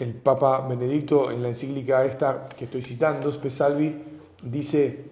[0.00, 4.02] el Papa Benedicto en la encíclica esta que estoy citando, Spesalvi,
[4.42, 5.10] dice,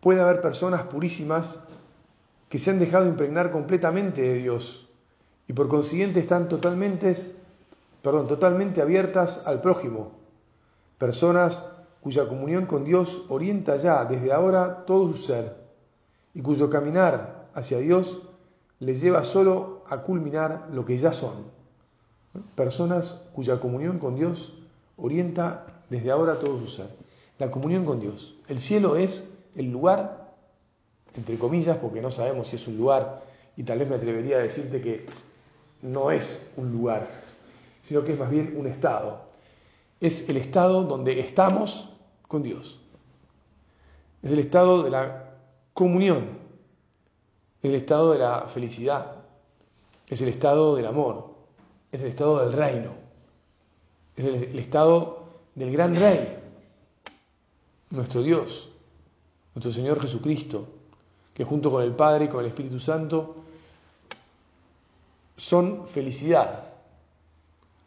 [0.00, 1.60] puede haber personas purísimas
[2.48, 4.88] que se han dejado impregnar completamente de Dios
[5.48, 7.14] y por consiguiente están totalmente,
[8.02, 10.12] perdón, totalmente abiertas al prójimo.
[10.98, 11.62] Personas
[12.00, 15.56] cuya comunión con Dios orienta ya desde ahora todo su ser
[16.34, 18.22] y cuyo caminar hacia Dios
[18.78, 21.57] les lleva solo a culminar lo que ya son.
[22.54, 24.54] Personas cuya comunión con Dios
[24.96, 26.88] orienta desde ahora todo su ser.
[27.38, 28.34] La comunión con Dios.
[28.48, 30.34] El cielo es el lugar,
[31.14, 33.22] entre comillas, porque no sabemos si es un lugar,
[33.56, 35.06] y tal vez me atrevería a decirte que
[35.82, 37.08] no es un lugar,
[37.82, 39.22] sino que es más bien un estado.
[40.00, 41.90] Es el estado donde estamos
[42.26, 42.80] con Dios.
[44.22, 45.34] Es el estado de la
[45.74, 46.38] comunión,
[47.62, 49.16] el estado de la felicidad,
[50.08, 51.37] es el estado del amor,
[51.92, 52.92] es el estado del reino,
[54.16, 56.38] es el, estado del gran rey,
[57.90, 58.70] nuestro Dios,
[59.54, 60.68] nuestro Señor Jesucristo,
[61.32, 63.36] que junto con el Padre y con el Espíritu Santo
[65.36, 66.64] son felicidad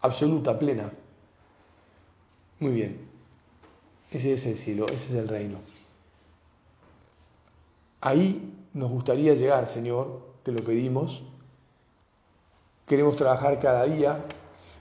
[0.02, 0.92] absoluta, plena.
[2.60, 3.08] Muy bien,
[4.12, 5.60] ese es el cielo, ese es el reino.
[8.00, 11.24] Ahí nos gustaría llegar, Señor, te lo pedimos,
[12.92, 14.22] queremos trabajar cada día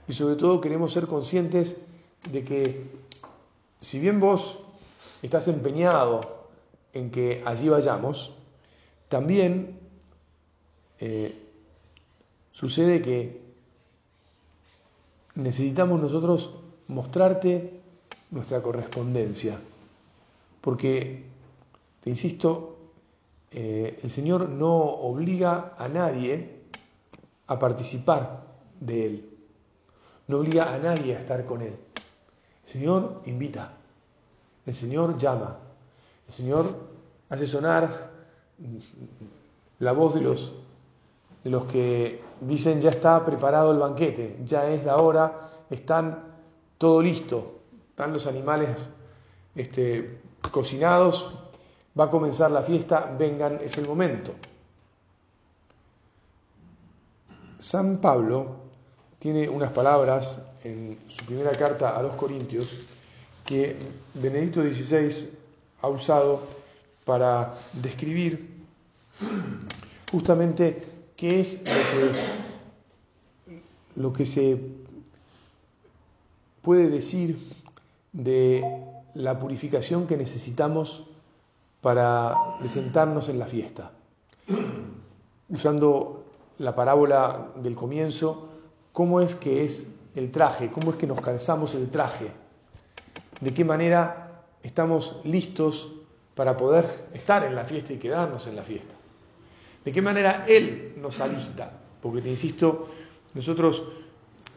[0.05, 1.79] y sobre todo queremos ser conscientes
[2.29, 2.91] de que
[3.79, 4.59] si bien vos
[5.21, 6.49] estás empeñado
[6.91, 8.35] en que allí vayamos,
[9.07, 9.79] también
[10.99, 11.41] eh,
[12.51, 13.39] sucede que
[15.35, 16.53] necesitamos nosotros
[16.89, 17.79] mostrarte
[18.29, 19.57] nuestra correspondencia,
[20.59, 21.23] porque,
[22.03, 22.75] te insisto,
[23.51, 26.59] eh, el Señor no obliga a nadie
[27.51, 28.43] a participar
[28.79, 29.29] de Él.
[30.27, 31.75] No obliga a nadie a estar con Él.
[32.65, 33.73] El Señor invita,
[34.65, 35.57] el Señor llama,
[36.29, 36.65] el Señor
[37.29, 38.09] hace sonar
[39.79, 40.53] la voz de los,
[41.43, 46.23] de los que dicen ya está preparado el banquete, ya es la hora, están
[46.77, 47.59] todo listo,
[47.89, 48.69] están los animales
[49.55, 51.33] este, cocinados,
[51.99, 54.31] va a comenzar la fiesta, vengan, es el momento.
[57.61, 58.55] San Pablo
[59.19, 62.87] tiene unas palabras en su primera carta a los Corintios
[63.45, 63.77] que
[64.15, 65.29] Benedicto XVI
[65.83, 66.41] ha usado
[67.05, 68.49] para describir
[70.11, 71.61] justamente qué es
[73.95, 74.59] lo que, se
[76.63, 77.37] puede decir
[78.11, 78.63] de
[79.13, 81.05] la purificación que necesitamos
[81.81, 83.91] para presentarnos en la fiesta,
[85.49, 86.20] usando
[86.61, 88.47] la parábola del comienzo,
[88.93, 92.27] cómo es que es el traje, cómo es que nos calzamos el traje,
[93.39, 95.91] de qué manera estamos listos
[96.35, 98.93] para poder estar en la fiesta y quedarnos en la fiesta,
[99.83, 102.89] de qué manera Él nos alista, porque te insisto,
[103.33, 103.83] nosotros,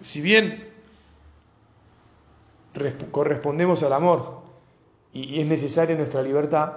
[0.03, 0.69] si bien
[3.13, 4.43] correspondemos al amor
[5.13, 6.73] y es necesaria nuestra libertad,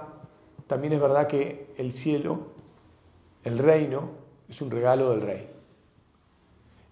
[0.66, 2.46] también es verdad que el cielo,
[3.44, 5.48] el reino, es un regalo del rey.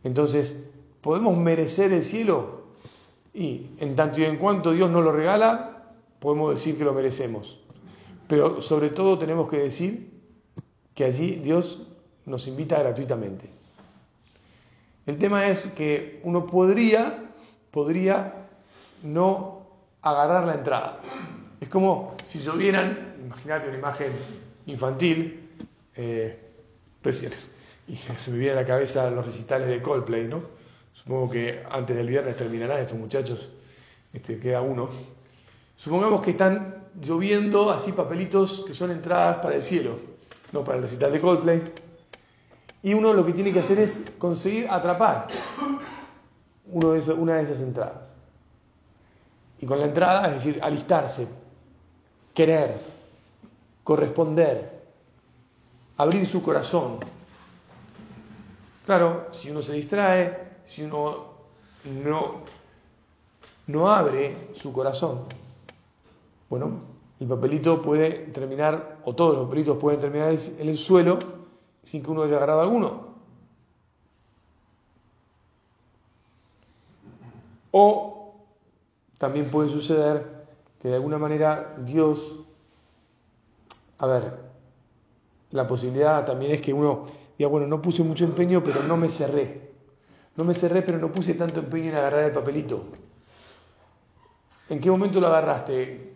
[0.05, 0.63] Entonces,
[1.01, 2.63] ¿podemos merecer el cielo?
[3.35, 5.85] Y en tanto y en cuanto Dios nos lo regala,
[6.21, 7.59] podemos decir que lo merecemos.
[8.29, 10.11] Pero sobre todo tenemos que decir
[10.95, 11.83] que allí Dios
[12.25, 13.49] nos invita gratuitamente.
[15.07, 17.31] El tema es que uno podría,
[17.71, 18.49] podría
[19.03, 19.67] no
[20.03, 21.01] agarrar la entrada.
[21.61, 24.13] Es como si llovieran, imagínate una imagen
[24.67, 25.49] infantil,
[25.95, 26.46] eh,
[27.89, 30.43] y se me viene a la cabeza los recitales de Coldplay, ¿no?
[30.93, 33.49] Supongo que antes del viernes terminarán estos muchachos,
[34.13, 34.89] este, queda uno.
[35.77, 39.99] Supongamos que están lloviendo así papelitos que son entradas para el cielo,
[40.53, 41.63] no para el recital de Coldplay.
[42.83, 45.29] Y uno lo que tiene que hacer es conseguir atrapar
[46.73, 48.17] uno una de esas entradas.
[49.61, 51.27] Y con la entrada, es decir, alistarse,
[52.35, 52.79] querer,
[53.85, 54.76] corresponder,
[55.97, 56.99] abrir su corazón.
[58.85, 61.35] Claro, si uno se distrae, si uno
[63.67, 65.25] no, abre su corazón,
[66.49, 66.81] bueno,
[67.19, 71.19] el papelito puede terminar, o todos los papelitos pueden terminar en el suelo
[71.83, 73.07] sin que uno haya agarrado alguno.
[77.73, 78.35] O
[79.19, 80.47] también puede suceder
[80.81, 82.41] que de alguna manera Dios,
[83.99, 84.46] a ver,
[85.57, 87.07] la posibilidad también es que uno
[87.37, 89.71] diga, bueno, no puse mucho empeño, pero no me cerré.
[90.37, 92.85] No me cerré, pero no puse tanto empeño en agarrar el papelito.
[94.69, 96.13] ¿En qué momento lo agarraste?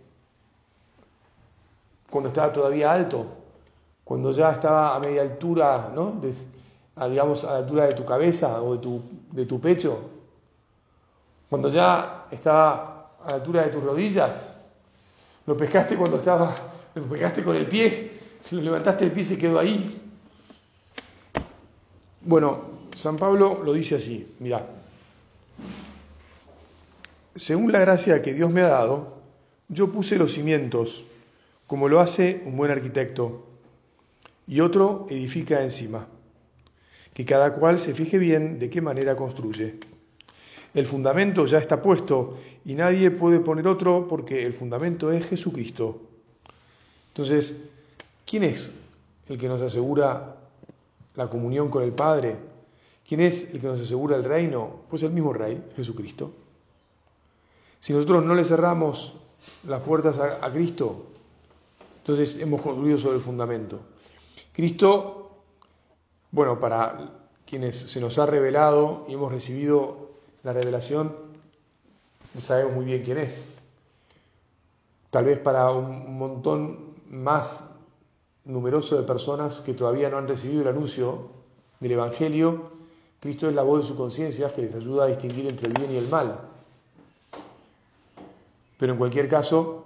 [2.10, 3.26] Cuando estaba todavía alto,
[4.04, 6.20] cuando ya estaba a media altura, ¿no?
[7.08, 9.98] digamos, a la altura de tu cabeza o de tu, de tu pecho,
[11.48, 14.54] cuando ya estaba a la altura de tus rodillas,
[15.46, 16.54] lo pescaste cuando estaba,
[16.94, 18.20] lo pescaste con el pie,
[18.50, 20.00] lo levantaste el pie y se quedó ahí.
[22.22, 22.64] Bueno,
[22.94, 24.66] San Pablo lo dice así, mira,
[27.34, 29.20] según la gracia que Dios me ha dado,
[29.68, 31.06] yo puse los cimientos,
[31.66, 33.46] como lo hace un buen arquitecto,
[34.46, 36.06] y otro edifica encima
[37.14, 39.78] que cada cual se fije bien de qué manera construye.
[40.72, 46.00] El fundamento ya está puesto y nadie puede poner otro porque el fundamento es Jesucristo.
[47.08, 47.56] Entonces,
[48.30, 48.72] ¿quién es
[49.26, 50.36] el que nos asegura
[51.16, 52.36] la comunión con el Padre?
[53.06, 54.82] ¿Quién es el que nos asegura el reino?
[54.88, 56.30] Pues el mismo Rey, Jesucristo.
[57.80, 59.14] Si nosotros no le cerramos
[59.66, 61.06] las puertas a, Cristo,
[61.98, 63.80] entonces hemos construido sobre el fundamento.
[64.52, 65.42] Cristo
[66.30, 67.10] bueno, para
[67.46, 70.10] quienes se nos ha revelado y hemos recibido
[70.44, 71.16] la revelación,
[72.38, 73.44] sabemos muy bien quién es.
[75.10, 77.64] Tal vez para un montón más
[78.44, 81.30] numeroso de personas que todavía no han recibido el anuncio
[81.80, 82.70] del Evangelio,
[83.20, 85.92] Cristo es la voz de su conciencia que les ayuda a distinguir entre el bien
[85.92, 86.40] y el mal.
[88.78, 89.84] Pero en cualquier caso,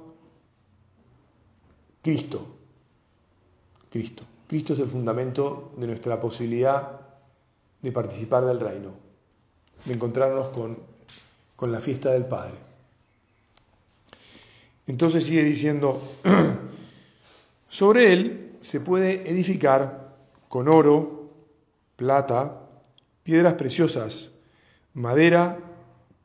[2.00, 2.46] Cristo,
[3.90, 4.22] Cristo.
[4.46, 7.00] Cristo es el fundamento de nuestra posibilidad
[7.82, 8.90] de participar del reino,
[9.84, 10.78] de encontrarnos con,
[11.56, 12.54] con la fiesta del Padre.
[14.86, 16.00] Entonces sigue diciendo,
[17.74, 20.14] sobre él se puede edificar
[20.48, 21.32] con oro,
[21.96, 22.60] plata,
[23.24, 24.30] piedras preciosas,
[24.92, 25.58] madera,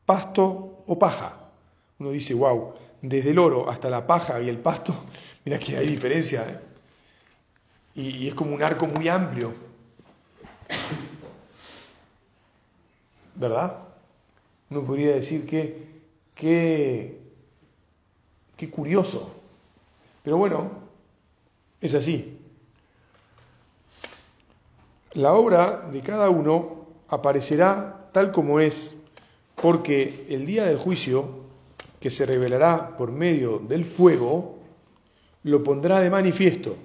[0.06, 1.50] pasto o paja.
[1.98, 4.94] Uno dice, wow, desde el oro hasta la paja y el pasto,
[5.44, 6.46] mira que hay diferencia.
[6.48, 6.60] ¿eh?
[7.96, 9.52] y, es como un arco muy amplio.
[13.34, 13.76] ¿Verdad?
[14.70, 15.84] Uno podría decir que,
[16.36, 17.18] qué
[18.70, 19.34] curioso.
[20.22, 20.89] Pero bueno,
[21.82, 22.40] es así.
[25.14, 28.96] La obra de cada uno aparecerá tal como es,
[29.56, 31.40] porque el día del juicio,
[32.00, 34.60] que se revelará por medio del fuego,
[35.44, 36.76] lo pondrá de manifiesto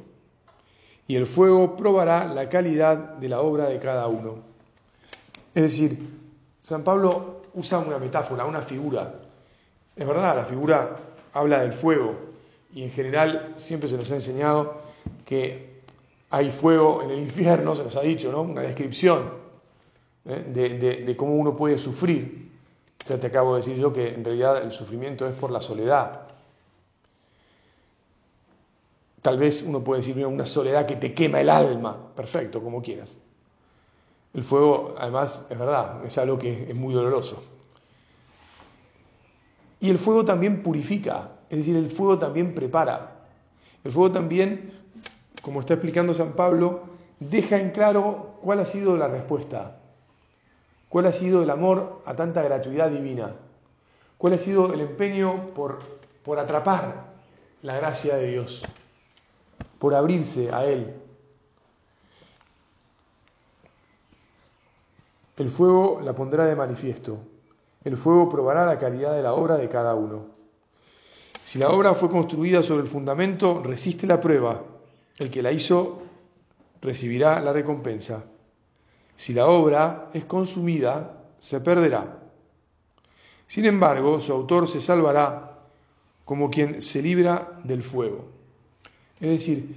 [1.06, 4.36] y el fuego probará la calidad de la obra de cada uno.
[5.54, 5.98] Es decir,
[6.62, 9.14] San Pablo usa una metáfora, una figura.
[9.94, 10.96] Es verdad, la figura
[11.32, 12.14] habla del fuego
[12.74, 14.82] y en general siempre se nos ha enseñado
[15.24, 15.82] que
[16.30, 18.42] hay fuego en el infierno, se nos ha dicho, ¿no?
[18.42, 19.30] Una descripción
[20.24, 20.44] ¿eh?
[20.48, 22.50] de, de cómo uno puede sufrir.
[23.06, 26.24] Ya te acabo de decir yo que en realidad el sufrimiento es por la soledad,
[29.24, 31.96] Tal vez uno puede decir, una soledad que te quema el alma.
[32.14, 33.16] Perfecto, como quieras.
[34.34, 37.42] El fuego, además, es verdad, es algo que es muy doloroso.
[39.80, 43.28] Y el fuego también purifica, es decir, el fuego también prepara.
[43.82, 44.70] El fuego también,
[45.44, 46.82] como está explicando San Pablo,
[47.20, 49.78] deja en claro cuál ha sido la respuesta,
[50.88, 53.36] cuál ha sido el amor a tanta gratuidad divina,
[54.18, 55.78] cuál ha sido el empeño por,
[56.24, 57.12] por atrapar
[57.62, 58.66] la gracia de Dios
[59.84, 60.94] por abrirse a Él.
[65.36, 67.18] El fuego la pondrá de manifiesto.
[67.84, 70.24] El fuego probará la calidad de la obra de cada uno.
[71.44, 74.62] Si la obra fue construida sobre el fundamento, resiste la prueba.
[75.18, 76.02] El que la hizo
[76.80, 78.24] recibirá la recompensa.
[79.16, 82.18] Si la obra es consumida, se perderá.
[83.46, 85.58] Sin embargo, su autor se salvará
[86.24, 88.24] como quien se libra del fuego.
[89.20, 89.76] Es decir,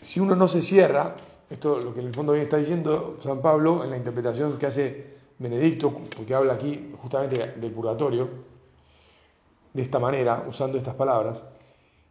[0.00, 1.14] si uno no se cierra,
[1.48, 4.66] esto es lo que en el fondo está diciendo San Pablo en la interpretación que
[4.66, 8.28] hace Benedicto, porque habla aquí justamente del purgatorio,
[9.72, 11.42] de esta manera, usando estas palabras,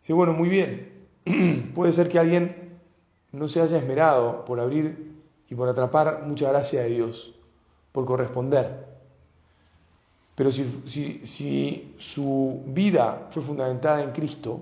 [0.01, 1.00] dice, bueno, muy bien,
[1.75, 2.79] puede ser que alguien
[3.31, 5.11] no se haya esmerado por abrir
[5.49, 7.33] y por atrapar mucha gracia de Dios,
[7.91, 8.85] por corresponder.
[10.35, 14.61] Pero si, si su vida fue fundamentada en Cristo,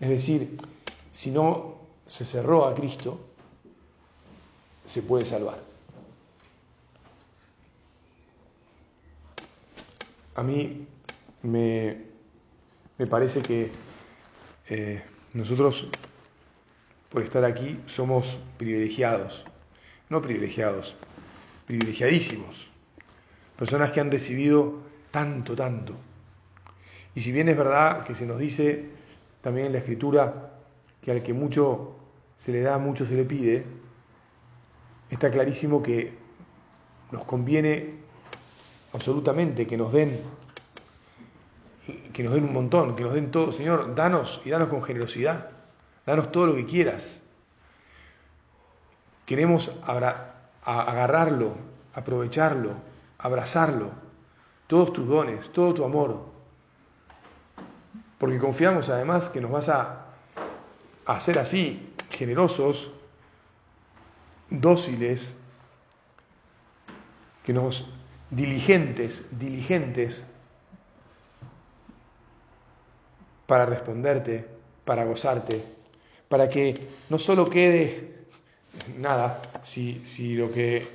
[0.00, 0.58] es decir,
[1.12, 1.74] si no
[2.06, 3.18] se cerró a Cristo,
[4.86, 5.58] se puede salvar.
[10.34, 10.86] A mí
[11.42, 11.96] me,
[13.10, 13.72] parece que
[14.68, 15.02] eh,
[15.34, 15.88] nosotros,
[17.10, 19.44] por estar aquí, somos privilegiados,
[20.08, 20.96] no privilegiados,
[21.66, 22.68] privilegiadísimos,
[23.56, 24.80] personas que han recibido
[25.10, 25.94] tanto, tanto.
[27.14, 28.86] Y si bien es verdad que se nos dice
[29.40, 30.52] también en la escritura
[31.02, 31.96] que al que mucho
[32.36, 33.64] se le da, mucho se le pide,
[35.10, 36.12] está clarísimo que
[37.10, 37.94] nos conviene
[38.92, 40.20] absolutamente que nos den
[42.12, 45.50] que nos den un montón, que nos den todo, Señor, danos y danos con generosidad,
[46.06, 47.22] danos todo lo que quieras.
[49.26, 49.70] Queremos
[50.64, 51.54] agarrarlo,
[51.94, 52.72] aprovecharlo,
[53.18, 53.90] abrazarlo,
[54.66, 56.26] todos tus dones, todo tu amor,
[58.18, 60.06] porque confiamos además que nos vas a
[61.06, 62.92] hacer así, generosos,
[64.50, 65.36] dóciles,
[67.44, 67.88] que nos
[68.30, 70.26] diligentes, diligentes
[73.48, 74.44] para responderte,
[74.84, 75.62] para gozarte,
[76.28, 76.78] para que
[77.08, 78.26] no solo quede
[78.98, 80.86] nada, si, si lo que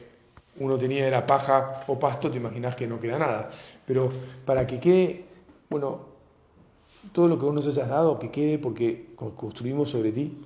[0.59, 3.49] uno tenía era paja o pasto, te imaginas que no queda nada,
[3.87, 4.11] pero
[4.45, 5.25] para que quede,
[5.67, 6.01] bueno,
[7.11, 10.37] todo lo que vos nos hayas dado, que quede porque construimos sobre ti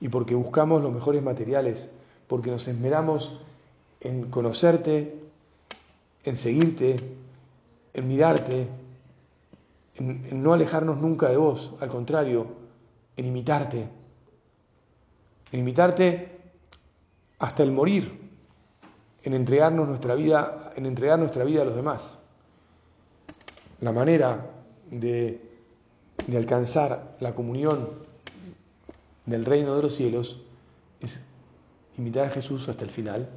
[0.00, 1.92] y porque buscamos los mejores materiales,
[2.26, 3.38] porque nos esmeramos
[4.00, 5.14] en conocerte,
[6.24, 7.00] en seguirte,
[7.92, 8.66] en mirarte,
[10.00, 12.48] en, no alejarnos nunca de vos, al contrario,
[13.16, 13.88] en imitarte,
[15.52, 16.40] en imitarte
[17.38, 18.28] hasta el morir,
[19.22, 22.18] en entregarnos nuestra vida, en entregar nuestra vida a los demás.
[23.80, 24.50] La manera
[24.90, 25.50] de
[26.26, 27.88] de alcanzar la comunión
[29.26, 30.40] del reino de los cielos
[31.00, 31.22] es
[31.98, 33.28] imitar a Jesús hasta el final,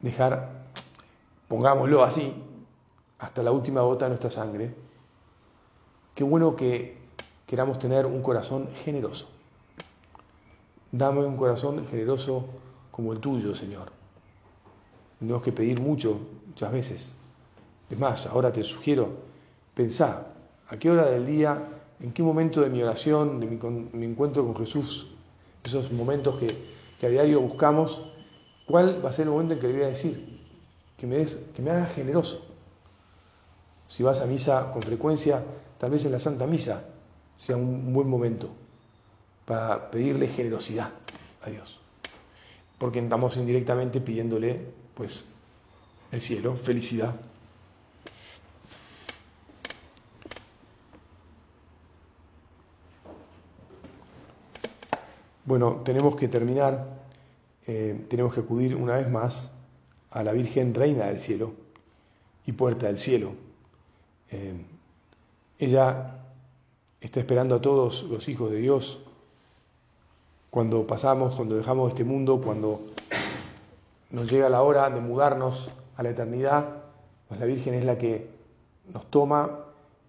[0.00, 0.66] dejar,
[1.48, 2.32] pongámoslo así,
[3.18, 4.74] hasta la última gota de nuestra sangre.
[6.14, 6.98] Qué bueno que
[7.46, 9.28] queramos tener un corazón generoso.
[10.92, 12.44] Dame un corazón generoso
[12.90, 13.92] como el tuyo, Señor.
[15.18, 17.14] Tenemos que pedir mucho, muchas veces.
[17.90, 19.08] Es más, ahora te sugiero,
[19.74, 20.36] pensar
[20.68, 21.62] ¿A qué hora del día,
[22.00, 25.12] en qué momento de mi oración, de mi, encuentro con Jesús,
[25.62, 28.02] esos momentos que, a diario buscamos,
[28.66, 30.40] cuál va a ser el momento en que le voy a decir?
[30.96, 32.44] Que me, des, que me haga generoso.
[33.88, 35.42] Si vas a misa con frecuencia,
[35.78, 36.84] tal vez en la Santa Misa
[37.38, 38.50] sea un buen momento
[39.44, 40.90] para pedirle generosidad
[41.42, 41.80] a Dios.
[42.78, 44.60] Porque estamos indirectamente pidiéndole,
[44.94, 45.24] pues,
[46.12, 47.14] el cielo, felicidad.
[55.44, 56.86] Bueno, tenemos que terminar,
[57.68, 59.48] eh, tenemos que acudir una vez más
[60.10, 61.52] a la Virgen Reina del Cielo
[62.46, 63.45] y Puerta del Cielo.
[64.30, 64.54] Eh,
[65.58, 66.18] ella
[67.00, 68.98] está esperando a todos los hijos de Dios.
[70.50, 72.80] Cuando pasamos, cuando dejamos este mundo, cuando
[74.10, 76.82] nos llega la hora de mudarnos a la eternidad,
[77.28, 78.28] pues la Virgen es la que
[78.92, 79.50] nos toma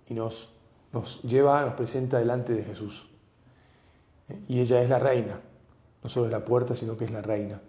[0.07, 0.51] y nos,
[0.93, 3.09] nos lleva, nos presenta delante de Jesús.
[4.47, 5.39] Y ella es la reina,
[6.03, 7.59] no solo es la puerta, sino que es la reina.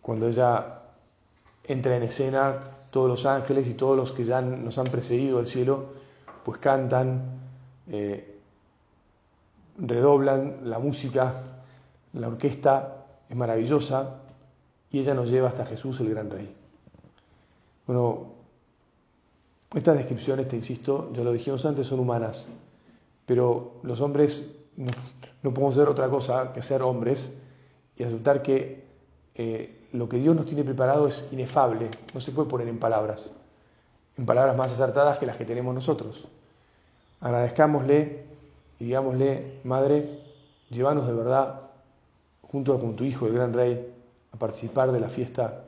[0.00, 0.83] Cuando ella
[1.66, 5.46] entra en escena, todos los ángeles y todos los que ya nos han precedido al
[5.46, 5.86] cielo,
[6.44, 7.22] pues cantan,
[7.88, 8.38] eh,
[9.78, 11.42] redoblan la música,
[12.12, 14.20] la orquesta es maravillosa
[14.90, 16.54] y ella nos lleva hasta Jesús el gran rey.
[17.86, 18.34] Bueno,
[19.74, 22.48] estas descripciones, te insisto, ya lo dijimos antes, son humanas,
[23.26, 24.92] pero los hombres no,
[25.42, 27.36] podemos ser otra cosa que ser hombres
[27.96, 28.84] y aceptar que
[29.34, 33.30] eh, lo que Dios nos tiene preparado es inefable, no se puede poner en palabras,
[34.18, 36.26] en palabras más acertadas que las que tenemos nosotros.
[37.20, 38.24] Agradezcámosle
[38.80, 40.18] y digámosle, Madre,
[40.68, 41.60] llévanos de verdad,
[42.42, 43.88] junto con tu Hijo, el Gran Rey,
[44.32, 45.62] a participar de la fiesta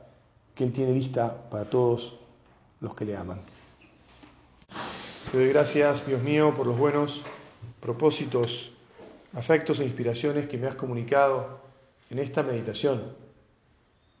[0.53, 2.19] que Él tiene lista para todos
[2.81, 3.39] los que le aman.
[5.31, 7.23] Te doy gracias, Dios mío, por los buenos
[7.79, 8.73] propósitos
[9.33, 11.59] afectos e inspiraciones que me has comunicado
[12.09, 13.26] en esta meditación.